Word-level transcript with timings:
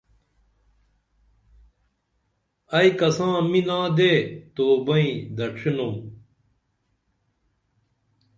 ائی 2.77 2.89
کساں 2.99 3.37
منا 3.51 3.79
دے 3.97 4.11
توبئیں 4.55 5.11
دڇھینُم 5.35 5.93